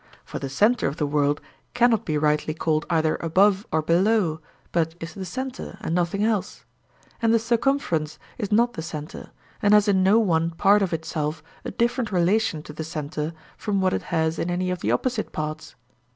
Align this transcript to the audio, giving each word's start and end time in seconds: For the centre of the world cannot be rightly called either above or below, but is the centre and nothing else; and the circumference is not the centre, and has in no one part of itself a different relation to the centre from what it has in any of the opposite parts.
For 0.25 0.39
the 0.39 0.49
centre 0.49 0.87
of 0.87 0.97
the 0.97 1.05
world 1.05 1.39
cannot 1.75 2.05
be 2.05 2.17
rightly 2.17 2.55
called 2.55 2.87
either 2.89 3.17
above 3.17 3.67
or 3.71 3.83
below, 3.83 4.39
but 4.71 4.95
is 4.99 5.13
the 5.13 5.25
centre 5.25 5.77
and 5.81 5.93
nothing 5.93 6.23
else; 6.23 6.65
and 7.21 7.31
the 7.31 7.37
circumference 7.37 8.17
is 8.39 8.51
not 8.51 8.73
the 8.73 8.81
centre, 8.81 9.29
and 9.61 9.75
has 9.75 9.87
in 9.87 10.01
no 10.01 10.17
one 10.17 10.49
part 10.49 10.81
of 10.81 10.91
itself 10.91 11.43
a 11.63 11.69
different 11.69 12.11
relation 12.11 12.63
to 12.63 12.73
the 12.73 12.83
centre 12.83 13.31
from 13.57 13.79
what 13.79 13.93
it 13.93 14.01
has 14.09 14.39
in 14.39 14.49
any 14.49 14.71
of 14.71 14.79
the 14.79 14.91
opposite 14.91 15.31
parts. 15.31 15.75